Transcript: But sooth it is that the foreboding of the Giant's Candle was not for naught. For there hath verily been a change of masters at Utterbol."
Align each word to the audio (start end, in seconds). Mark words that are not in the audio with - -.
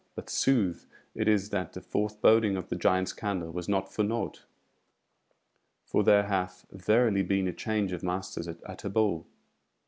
But 0.15 0.31
sooth 0.31 0.87
it 1.13 1.27
is 1.27 1.51
that 1.51 1.73
the 1.73 1.79
foreboding 1.79 2.57
of 2.57 2.69
the 2.69 2.75
Giant's 2.75 3.13
Candle 3.13 3.51
was 3.51 3.69
not 3.69 3.93
for 3.93 4.01
naught. 4.01 4.45
For 5.85 6.03
there 6.03 6.23
hath 6.23 6.65
verily 6.71 7.21
been 7.21 7.47
a 7.47 7.53
change 7.53 7.91
of 7.91 8.01
masters 8.01 8.47
at 8.47 8.63
Utterbol." 8.63 9.27